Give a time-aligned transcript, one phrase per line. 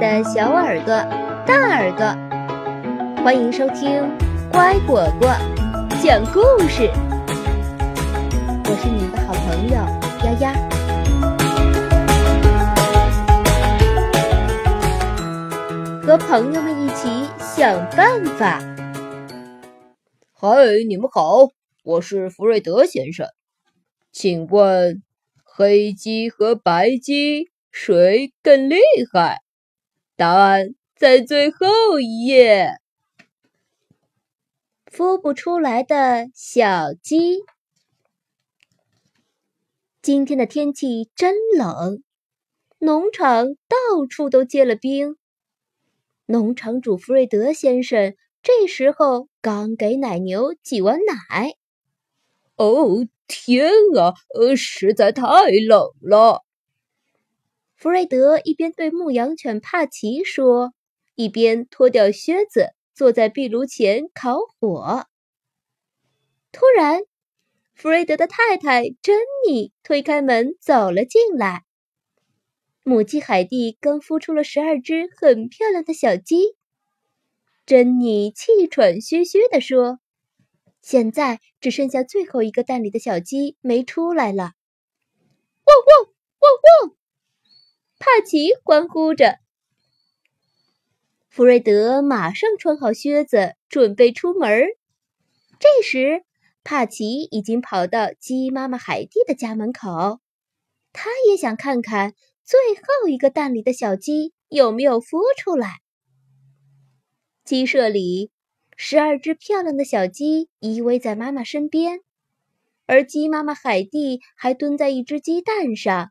[0.00, 0.94] 的小耳朵、
[1.46, 4.00] 大耳朵，欢迎收听
[4.50, 5.28] 《乖果果
[6.02, 6.88] 讲故事》。
[8.64, 9.74] 我是你们的好朋友
[10.24, 10.54] 丫丫，
[16.02, 18.58] 和朋友们一起想办法。
[20.32, 20.48] 嗨，
[20.88, 21.50] 你们好，
[21.84, 23.26] 我是福瑞德先生，
[24.10, 25.02] 请问
[25.44, 27.50] 黑鸡和白鸡？
[27.70, 28.78] 谁更厉
[29.12, 29.42] 害？
[30.20, 32.72] 答案在最后一页。
[34.84, 37.38] 孵不出来的小鸡。
[40.02, 42.02] 今天的天气真冷，
[42.80, 45.16] 农场到处都结了冰。
[46.26, 51.54] 农场主弗瑞德先生这时候刚给奶牛挤完奶。
[52.56, 55.24] 哦，天啊，呃，实在太
[55.66, 56.44] 冷了。
[57.80, 60.74] 弗瑞德一边对牧羊犬帕奇说，
[61.14, 65.06] 一边脱掉靴子，坐在壁炉前烤火。
[66.52, 67.00] 突然，
[67.72, 71.64] 弗瑞德的太太珍妮推开门走了进来。
[72.82, 76.58] 母鸡海蒂刚孵出了十二只很漂亮的小鸡。
[77.64, 80.00] 珍妮气喘吁吁地说
[80.82, 84.52] ：“现在只剩下最后一个蛋里的小鸡没出来了。”
[85.64, 86.96] 汪汪汪汪！
[87.99, 89.38] 帕帕奇欢呼着，
[91.28, 94.64] 弗瑞德马上穿好靴子，准备出门。
[95.60, 96.24] 这时，
[96.64, 100.18] 帕奇已经跑到鸡妈妈海蒂的家门口，
[100.92, 105.76] 他也想看看最后一个蛋里的小鸡有没有孵出来。
[107.44, 108.32] 鸡舍里，
[108.76, 112.00] 十二只漂亮的小鸡依偎在妈妈身边，
[112.86, 116.10] 而鸡妈妈海蒂还蹲在一只鸡蛋上。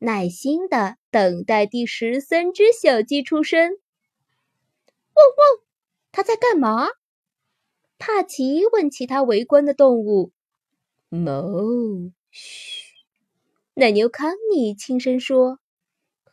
[0.00, 3.70] 耐心的等待第十三只小鸡出生。
[3.70, 5.64] 汪汪，
[6.12, 6.88] 它在干嘛？
[7.98, 10.32] 帕奇问其他围观的动物。
[11.10, 12.94] 哞，嘘，
[13.74, 15.58] 奶牛康妮轻声说：“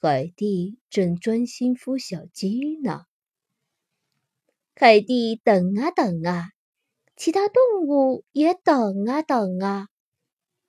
[0.00, 3.02] 海蒂正专心孵小鸡呢。”
[4.74, 6.52] 海蒂等啊等啊，
[7.16, 9.88] 其他动物也等啊等啊。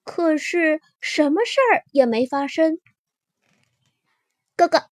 [0.03, 2.79] 可是什么事儿也没发生。
[4.61, 4.83] 哥哥，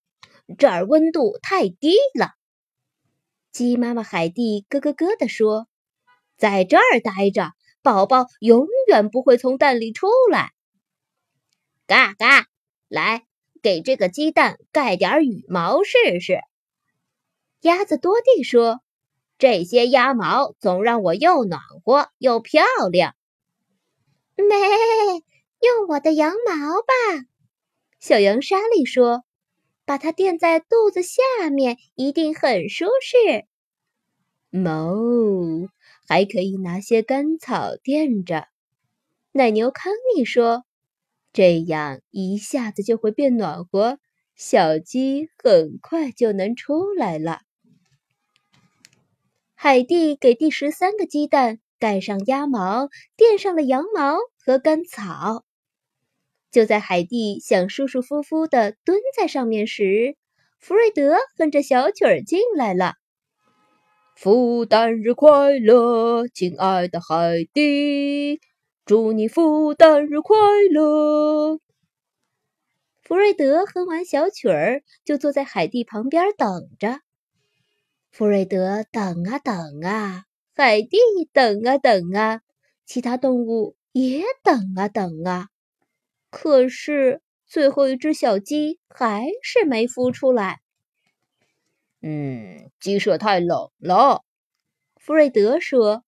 [0.58, 2.30] 这儿温度太低了。
[3.52, 5.68] 鸡妈妈海蒂咯咯咯地说
[6.36, 10.50] ：“在这儿待着，宝宝永远不会从蛋里出来。”
[11.86, 12.48] 嘎嘎，
[12.88, 13.26] 来，
[13.62, 16.40] 给这个鸡蛋盖点羽毛试试。
[17.60, 18.80] 鸭子多蒂说
[19.38, 23.14] ：“这些鸭毛总让我又暖和又漂亮。
[24.34, 24.58] ”咩，
[25.60, 27.24] 用我的羊毛吧，
[28.00, 29.22] 小羊莎莉说
[29.90, 33.44] ：“把它垫在肚子下面，一定很舒适。”
[34.56, 35.68] 哞，
[36.06, 38.46] 还可以拿些干草垫着。
[39.32, 40.62] 奶牛康妮说
[41.34, 43.98] ：“这样一下子就会变暖和，
[44.36, 47.40] 小鸡很快就能出来了。”
[49.56, 54.18] 海蒂给第十三个鸡蛋盖上鸭毛，垫上了羊毛。
[54.38, 55.44] 和干草。
[56.50, 60.16] 就在海蒂想舒舒服服的蹲在上面时，
[60.58, 62.94] 弗瑞德哼着小曲儿进来了。
[64.16, 68.40] 复旦日快乐，亲爱的海蒂，
[68.84, 70.36] 祝你复旦日快
[70.70, 71.58] 乐。
[73.02, 77.00] 弗瑞德哼完小曲儿，就坐在海蒂旁边等着。
[78.10, 80.24] 弗瑞德等啊等啊，
[80.54, 80.98] 海蒂
[81.32, 82.40] 等啊等啊，
[82.84, 83.76] 其他动物。
[83.92, 85.48] 也等啊等啊，
[86.30, 90.60] 可是最后一只小鸡还是没孵出来。
[92.00, 94.24] 嗯，鸡舍太冷了，
[94.96, 96.02] 弗瑞德说：“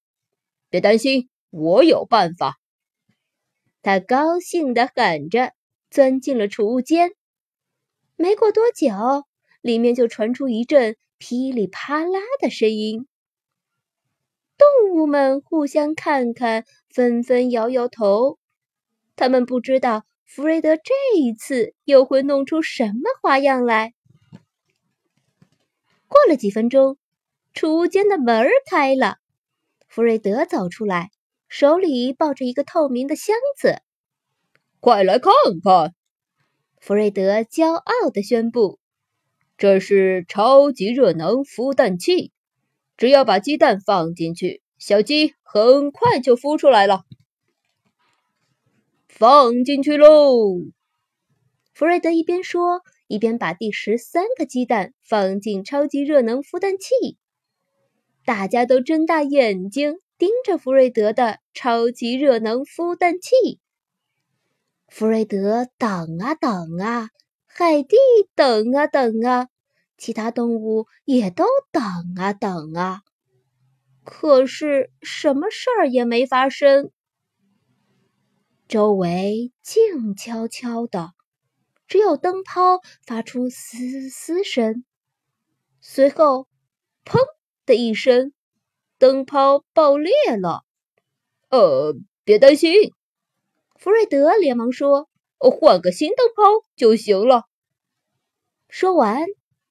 [0.71, 2.59] 别担心，我有办法。”
[3.82, 5.52] 他高兴地喊着，
[5.91, 7.12] 钻进了储物间。
[8.17, 9.26] 没过多久，
[9.61, 13.06] 里面就传出一阵噼里啪啦的声音。
[14.56, 18.38] 动物们互相看看，纷纷摇摇头。
[19.17, 23.93] 他们不知道弗瑞德这一次又会弄出什么花样来。
[26.09, 26.99] 过了几分钟，
[27.55, 29.17] 储物间的门开了，
[29.89, 31.11] 弗瑞德走出来，
[31.49, 33.83] 手里抱着一个透明的箱子。
[34.81, 35.33] “快来看
[35.63, 35.95] 看！”
[36.81, 38.79] 弗瑞德骄傲地宣布
[39.57, 42.33] ，“这是超级热能孵蛋器。”
[42.97, 47.05] 只要把鸡蛋放进去，小鸡很快就孵出来了。
[49.23, 50.65] 放进去喽！
[51.73, 57.19] 弗瑞德一边说，一边把第十三个鸡蛋放进超级热能孵蛋器。
[58.25, 63.61] 大家都睁大眼睛盯着福瑞德的超级热能孵蛋器。
[64.89, 67.11] 福瑞德等啊等啊，
[67.47, 67.97] 海蒂
[68.35, 69.47] 等啊等啊，
[69.97, 71.81] 其他动物也都等
[72.17, 73.03] 啊等啊，
[74.03, 76.91] 可是什么事儿也没发生。
[78.73, 81.13] 周围静悄悄的，
[81.87, 84.87] 只有灯泡发出嘶嘶声。
[85.83, 86.49] 随后，
[87.05, 87.19] 砰
[87.67, 88.33] 的一声，
[88.97, 90.65] 灯泡爆裂了。
[91.51, 92.73] 呃，别担心，
[93.79, 97.45] 弗瑞德连忙说：“换个新灯泡就行了。”
[98.71, 99.27] 说完，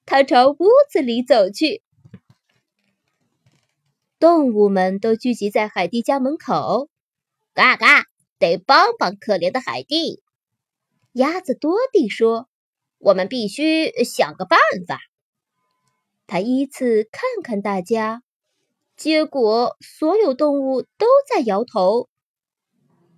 [0.06, 1.82] 他朝屋子里走去。
[4.20, 6.88] 动物们都聚集在海蒂家门口，
[7.52, 8.11] 嘎嘎。
[8.42, 10.20] 得帮帮可怜的海蒂，
[11.12, 12.48] 鸭子多蒂说
[12.98, 14.98] ：“我们必须想个办法。”
[16.26, 18.24] 他依次看看大家，
[18.96, 22.08] 结果所有动物都在摇头。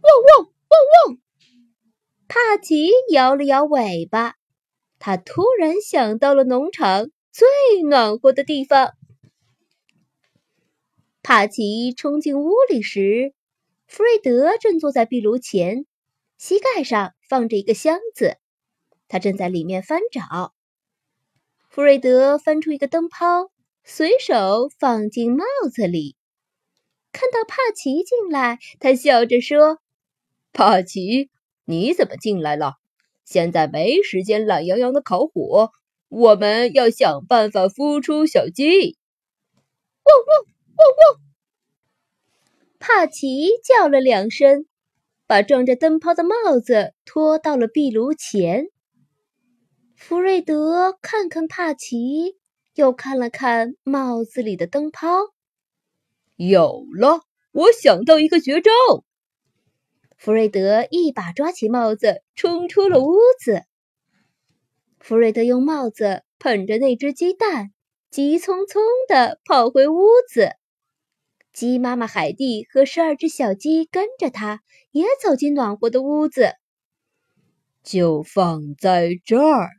[0.02, 1.18] 汪汪汪汪！
[2.28, 4.34] 帕奇摇了摇尾巴，
[4.98, 7.48] 他突然想到了农场最
[7.88, 8.92] 暖和的地方。
[11.22, 13.32] 帕奇冲进屋里时。
[13.94, 15.86] 弗瑞德正坐在壁炉前，
[16.36, 18.38] 膝盖上放着一个箱子，
[19.06, 20.52] 他正在里面翻找。
[21.68, 23.52] 弗瑞德翻出一个灯泡，
[23.84, 26.16] 随手放进帽子里。
[27.12, 29.78] 看到帕奇进来，他笑着说
[30.52, 31.30] ：“帕奇，
[31.64, 32.72] 你怎么进来了？
[33.24, 35.70] 现在没时间懒洋洋的烤火，
[36.08, 38.66] 我们要想办法孵出小鸡。”
[40.02, 40.44] 汪汪
[40.78, 41.23] 汪汪！
[42.86, 44.66] 帕奇叫了两声，
[45.26, 48.66] 把装着灯泡的帽子拖到了壁炉前。
[49.96, 52.36] 弗瑞德看看帕奇，
[52.74, 55.08] 又看了看帽子里的灯泡，
[56.36, 57.22] 有了！
[57.52, 58.70] 我想到一个绝招。
[60.18, 63.62] 弗瑞德一把抓起帽子，冲出了屋子。
[65.00, 67.72] 弗瑞德用帽子捧着那只鸡蛋，
[68.10, 70.50] 急匆匆地跑回屋子。
[71.54, 74.60] 鸡妈妈海蒂和十二只小鸡跟着他，
[74.90, 76.54] 也走进暖和的屋子。
[77.84, 79.70] 就放在这儿，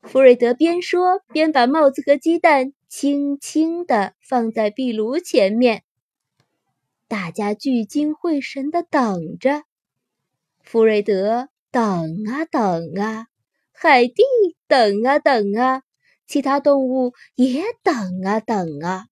[0.00, 5.82] 弗瑞德边说边把帽子和鸡蛋轻轻地放在壁炉前面。
[7.06, 9.64] 大家聚精会神地等着。
[10.62, 11.82] 弗瑞德等
[12.26, 13.26] 啊等啊，
[13.72, 14.22] 海蒂
[14.66, 15.82] 等啊等啊，
[16.26, 17.94] 其他动物也等
[18.24, 19.04] 啊等啊。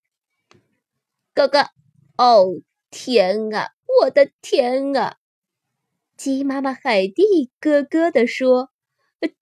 [1.37, 1.67] 哥哥，
[2.17, 2.47] 哦
[2.89, 3.69] 天啊，
[4.01, 5.17] 我的天啊！
[6.17, 8.71] 鸡妈妈海蒂咯咯地说：“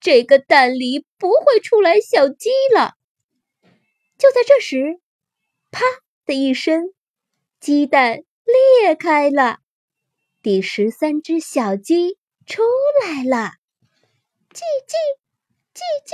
[0.02, 2.96] 这个蛋里不会出来小鸡了。”
[4.20, 5.00] 就在这时，
[5.72, 5.80] 啪
[6.26, 6.94] 的一声，
[7.62, 9.60] 鸡蛋裂开了，
[10.42, 12.62] 第十三只小鸡出
[13.06, 13.54] 来了，
[14.54, 15.00] 叽叽
[15.74, 16.12] 叽叽，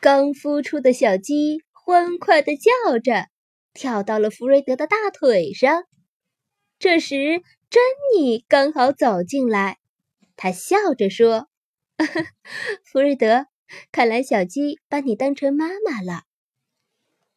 [0.00, 3.28] 刚孵出的小鸡欢快地叫着。
[3.72, 5.84] 跳到了弗瑞德的大腿上。
[6.78, 7.82] 这时，珍
[8.14, 9.78] 妮刚好走进来，
[10.36, 11.48] 她笑着说
[12.84, 13.46] ：“弗瑞德，
[13.92, 16.22] 看来小鸡把你当成妈妈了。”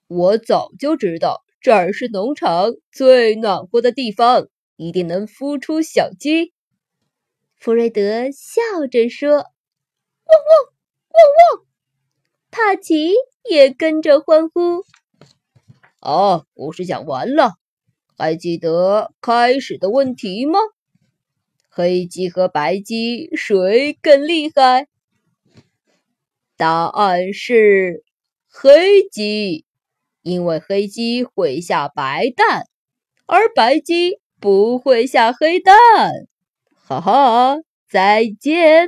[0.08, 6.54] 我早就知道这儿是农场最暖和的地方，一定能孵出小鸡。
[7.56, 9.44] 弗瑞德笑着说：“汪
[10.28, 10.74] 汪
[11.10, 11.66] 汪汪！”
[12.52, 13.14] 帕奇
[13.50, 14.84] 也跟着欢呼。
[16.08, 17.54] 好，故事讲完了，
[18.16, 20.60] 还记得开始的问题吗？
[21.68, 24.86] 黑鸡和白鸡谁更厉害？
[26.56, 28.04] 答案是
[28.48, 29.66] 黑鸡，
[30.22, 32.68] 因为黑鸡会下白蛋，
[33.26, 35.76] 而白鸡不会下黑蛋。
[36.72, 37.58] 哈哈，
[37.90, 38.88] 再见。